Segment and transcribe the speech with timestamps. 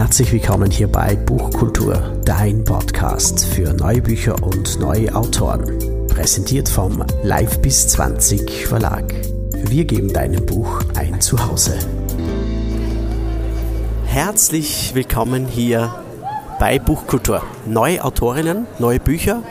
[0.00, 5.78] Herzlich willkommen hier bei Buchkultur, dein Podcast für neue Bücher und neue Autoren.
[6.08, 9.04] Präsentiert vom Live bis 20 Verlag.
[9.52, 11.78] Wir geben deinem Buch ein Zuhause.
[14.06, 15.94] Herzlich willkommen hier
[16.58, 17.42] bei Buchkultur.
[17.66, 19.42] Neue Autorinnen, neue Bücher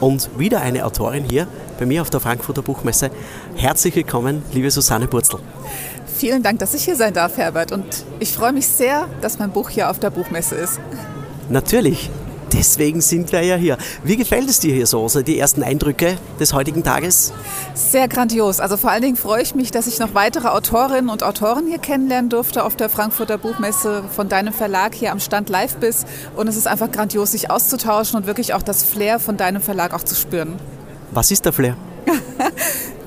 [0.00, 1.46] und wieder eine Autorin hier
[1.78, 3.12] bei mir auf der Frankfurter Buchmesse.
[3.54, 5.38] Herzlich willkommen, liebe Susanne Burzel.
[6.16, 7.72] Vielen Dank, dass ich hier sein darf, Herbert.
[7.72, 7.84] Und
[8.20, 10.78] ich freue mich sehr, dass mein Buch hier auf der Buchmesse ist.
[11.48, 12.10] Natürlich.
[12.52, 13.78] Deswegen sind wir ja hier.
[14.04, 17.32] Wie gefällt es dir hier so, also die ersten Eindrücke des heutigen Tages?
[17.74, 18.60] Sehr grandios.
[18.60, 21.78] Also vor allen Dingen freue ich mich, dass ich noch weitere Autorinnen und Autoren hier
[21.78, 26.04] kennenlernen durfte auf der Frankfurter Buchmesse von deinem Verlag hier am Stand Live bis.
[26.36, 29.94] Und es ist einfach grandios, sich auszutauschen und wirklich auch das Flair von deinem Verlag
[29.94, 30.56] auch zu spüren.
[31.10, 31.76] Was ist der Flair?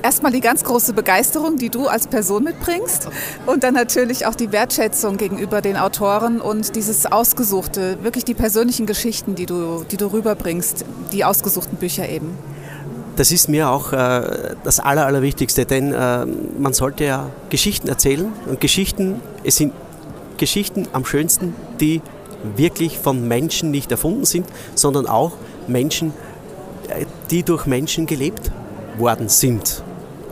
[0.05, 3.09] Erstmal die ganz große Begeisterung, die du als Person mitbringst
[3.47, 8.85] und dann natürlich auch die Wertschätzung gegenüber den Autoren und dieses Ausgesuchte, wirklich die persönlichen
[8.85, 12.37] Geschichten, die du, die du rüberbringst, die ausgesuchten Bücher eben.
[13.15, 16.27] Das ist mir auch äh, das Aller, Allerwichtigste, denn äh,
[16.59, 19.73] man sollte ja Geschichten erzählen und Geschichten, es sind
[20.37, 22.03] Geschichten am schönsten, die
[22.55, 25.31] wirklich von Menschen nicht erfunden sind, sondern auch
[25.67, 26.13] Menschen,
[26.89, 28.51] äh, die durch Menschen gelebt
[28.99, 29.83] worden sind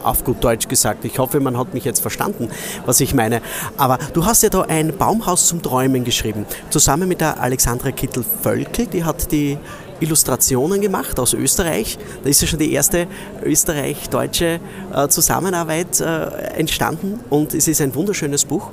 [0.03, 1.05] auf gut Deutsch gesagt.
[1.05, 2.49] Ich hoffe, man hat mich jetzt verstanden,
[2.85, 3.41] was ich meine.
[3.77, 8.87] Aber du hast ja da ein Baumhaus zum Träumen geschrieben, zusammen mit der Alexandra Kittel-Völkel,
[8.87, 9.57] die hat die
[9.99, 11.97] Illustrationen gemacht aus Österreich.
[12.23, 13.07] Da ist ja schon die erste
[13.41, 14.59] österreich-deutsche
[14.93, 16.25] äh, Zusammenarbeit äh,
[16.57, 18.69] entstanden und es ist ein wunderschönes Buch.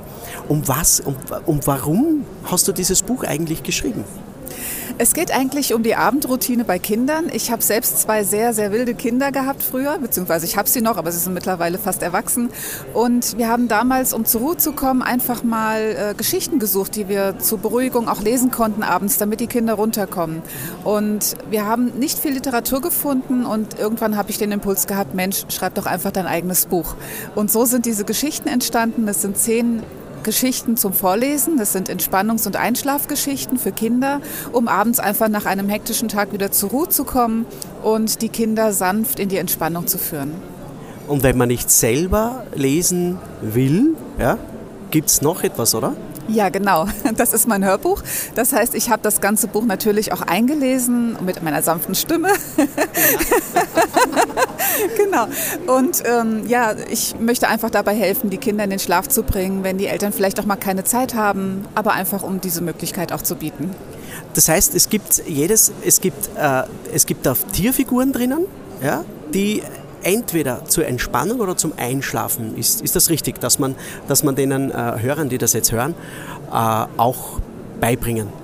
[0.47, 4.03] Um was und um, um warum hast du dieses Buch eigentlich geschrieben?
[4.97, 7.25] Es geht eigentlich um die Abendroutine bei Kindern.
[7.33, 10.97] Ich habe selbst zwei sehr, sehr wilde Kinder gehabt früher, beziehungsweise ich habe sie noch,
[10.97, 12.49] aber sie sind mittlerweile fast erwachsen.
[12.93, 15.79] Und wir haben damals, um zur Ruhe zu kommen, einfach mal
[16.11, 20.41] äh, Geschichten gesucht, die wir zur Beruhigung auch lesen konnten abends, damit die Kinder runterkommen.
[20.83, 25.45] Und wir haben nicht viel Literatur gefunden und irgendwann habe ich den Impuls gehabt, Mensch,
[25.49, 26.95] schreib doch einfach dein eigenes Buch.
[27.35, 29.05] Und so sind diese Geschichten entstanden.
[29.05, 29.81] Das sind zehn
[30.23, 31.57] Geschichten zum Vorlesen.
[31.57, 34.21] Das sind Entspannungs- und Einschlafgeschichten für Kinder,
[34.51, 37.45] um abends einfach nach einem hektischen Tag wieder zur Ruhe zu kommen
[37.83, 40.33] und die Kinder sanft in die Entspannung zu führen.
[41.07, 44.37] Und wenn man nicht selber lesen will, ja,
[44.91, 45.93] gibt es noch etwas, oder?
[46.31, 46.87] Ja, genau.
[47.15, 48.01] Das ist mein Hörbuch.
[48.35, 52.29] Das heißt, ich habe das ganze Buch natürlich auch eingelesen mit meiner sanften Stimme.
[54.97, 55.27] Genau.
[55.67, 59.63] Und ähm, ja, ich möchte einfach dabei helfen, die Kinder in den Schlaf zu bringen,
[59.63, 63.21] wenn die Eltern vielleicht auch mal keine Zeit haben, aber einfach um diese Möglichkeit auch
[63.21, 63.75] zu bieten.
[64.33, 66.63] Das heißt, es gibt jedes, es gibt, äh,
[66.93, 68.45] es gibt da Tierfiguren drinnen,
[68.81, 69.03] ja,
[69.33, 69.61] die
[70.03, 72.57] entweder zur Entspannung oder zum Einschlafen.
[72.57, 73.75] Ist, ist das richtig, dass man,
[74.07, 75.93] dass man denen äh, Hörern, die das jetzt hören,
[76.51, 77.39] äh, auch
[77.79, 78.40] beibringen?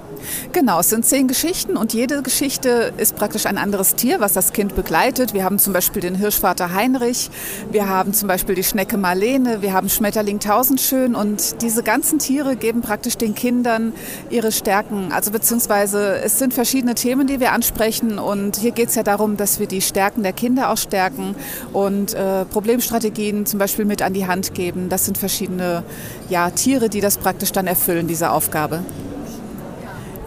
[0.52, 4.54] Genau, es sind zehn Geschichten und jede Geschichte ist praktisch ein anderes Tier, was das
[4.54, 5.34] Kind begleitet.
[5.34, 7.30] Wir haben zum Beispiel den Hirschvater Heinrich,
[7.72, 12.56] wir haben zum Beispiel die Schnecke Marlene, wir haben Schmetterling Tausendschön und diese ganzen Tiere
[12.56, 13.94] geben praktisch den Kindern
[14.30, 15.12] ihre Stärken.
[15.12, 19.38] Also beziehungsweise es sind verschiedene Themen, die wir ansprechen und hier geht es ja darum,
[19.38, 21.36] dass wir die Stärken der Kinder auch stärken
[21.74, 24.90] und äh, Problemstrategien zum Beispiel mit an die Hand geben.
[24.90, 25.84] Das sind verschiedene
[26.30, 28.84] ja, Tiere, die das praktisch dann erfüllen, diese Aufgabe.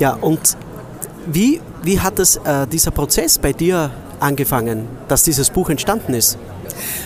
[0.00, 0.56] Ja, und
[1.26, 6.38] wie, wie hat es, äh, dieser Prozess bei dir angefangen, dass dieses Buch entstanden ist?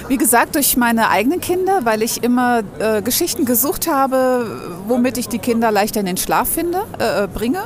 [0.06, 4.46] Wie gesagt, durch meine eigenen Kinder, weil ich immer äh, Geschichten gesucht habe,
[4.86, 7.64] womit ich die Kinder leichter in den Schlaf finde, äh, äh bringe.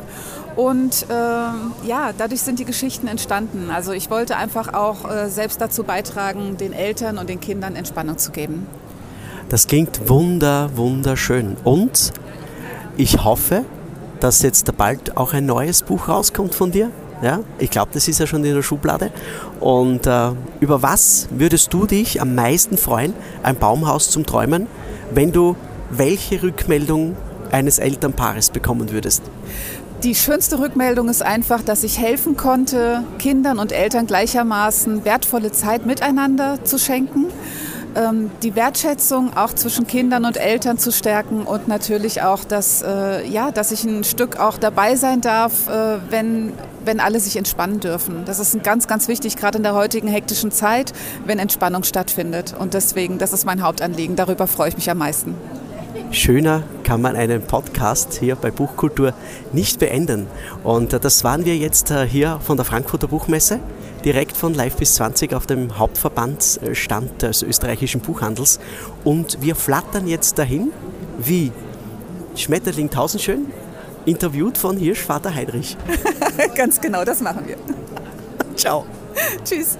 [0.57, 1.13] Und äh,
[1.87, 3.71] ja, dadurch sind die Geschichten entstanden.
[3.71, 8.17] Also ich wollte einfach auch äh, selbst dazu beitragen, den Eltern und den Kindern Entspannung
[8.17, 8.67] zu geben.
[9.51, 11.57] Das klingt wunder, wunderschön.
[11.65, 12.13] Und
[12.97, 13.65] ich hoffe,
[14.21, 16.91] dass jetzt bald auch ein neues Buch rauskommt von dir.
[17.23, 19.11] Ja, ich glaube, das ist ja schon in der Schublade.
[19.59, 20.31] Und äh,
[20.61, 23.13] über was würdest du dich am meisten freuen,
[23.43, 24.69] ein Baumhaus zum Träumen,
[25.13, 25.57] wenn du
[25.91, 27.17] welche Rückmeldung
[27.51, 29.23] eines Elternpaares bekommen würdest?
[30.05, 35.87] Die schönste Rückmeldung ist einfach, dass ich helfen konnte, Kindern und Eltern gleichermaßen wertvolle Zeit
[35.87, 37.27] miteinander zu schenken
[37.99, 43.27] ähm, die Wertschätzung auch zwischen Kindern und Eltern zu stärken und natürlich auch, dass, äh,
[43.27, 46.53] ja, dass ich ein Stück auch dabei sein darf, äh, wenn,
[46.85, 48.25] wenn alle sich entspannen dürfen.
[48.25, 50.93] Das ist ganz, ganz wichtig, gerade in der heutigen hektischen Zeit,
[51.27, 52.55] wenn Entspannung stattfindet.
[52.59, 54.17] Und deswegen, das ist mein Hauptanliegen.
[54.17, 55.35] Darüber freue ich mich am meisten.
[56.11, 59.13] Schöner kann man einen Podcast hier bei Buchkultur
[59.53, 60.27] nicht beenden.
[60.63, 63.59] Und äh, das waren wir jetzt äh, hier von der Frankfurter Buchmesse
[64.05, 68.61] direkt von Live bis 20 auf dem Hauptverbandsstand des österreichischen Buchhandels.
[69.05, 70.73] Und wir flattern jetzt dahin
[71.19, 71.53] wie
[72.37, 73.47] Schmetterling tausendschön
[74.07, 75.77] interviewt von Hirschvater Heinrich.
[76.55, 77.57] Ganz genau, das machen wir.
[78.57, 78.87] Ciao.
[79.45, 79.79] Tschüss.